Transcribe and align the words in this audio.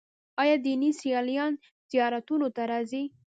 آیا 0.41 0.55
دیني 0.65 0.89
سیلانیان 0.99 1.53
زیارتونو 1.91 2.47
ته 2.55 2.63
راځي؟ 2.71 3.03